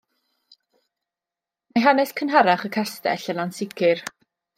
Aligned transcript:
Mae 1.75 1.83
hanes 1.83 2.13
cynharach 2.21 2.65
y 2.71 2.73
castell 2.79 3.27
yn 3.35 3.43
ansicr. 3.45 4.03